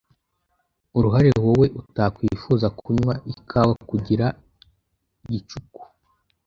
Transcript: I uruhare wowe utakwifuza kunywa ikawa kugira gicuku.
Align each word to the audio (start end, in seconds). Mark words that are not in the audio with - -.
I 0.93 0.95
uruhare 0.99 1.29
wowe 1.45 1.65
utakwifuza 1.81 2.67
kunywa 2.79 3.13
ikawa 3.33 3.73
kugira 3.89 4.25
gicuku. 5.29 5.81